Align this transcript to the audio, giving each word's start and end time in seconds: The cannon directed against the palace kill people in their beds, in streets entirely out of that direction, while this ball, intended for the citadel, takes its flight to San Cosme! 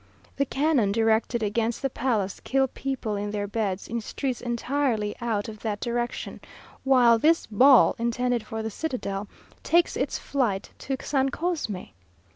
The 0.37 0.47
cannon 0.47 0.91
directed 0.91 1.43
against 1.43 1.83
the 1.83 1.89
palace 1.91 2.39
kill 2.39 2.67
people 2.67 3.15
in 3.15 3.29
their 3.29 3.45
beds, 3.45 3.87
in 3.87 4.01
streets 4.01 4.41
entirely 4.41 5.15
out 5.21 5.47
of 5.47 5.59
that 5.59 5.79
direction, 5.79 6.41
while 6.83 7.19
this 7.19 7.45
ball, 7.45 7.95
intended 7.99 8.43
for 8.43 8.63
the 8.63 8.71
citadel, 8.71 9.27
takes 9.61 9.95
its 9.95 10.17
flight 10.17 10.71
to 10.79 10.97
San 11.01 11.29
Cosme! 11.29 11.91